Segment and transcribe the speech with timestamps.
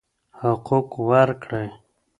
[0.39, 1.67] حقوق ورکړئ.